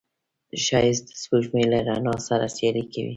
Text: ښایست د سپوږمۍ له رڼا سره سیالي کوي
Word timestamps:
ښایست 0.63 1.03
د 1.07 1.11
سپوږمۍ 1.21 1.65
له 1.71 1.79
رڼا 1.87 2.15
سره 2.27 2.45
سیالي 2.55 2.83
کوي 2.93 3.09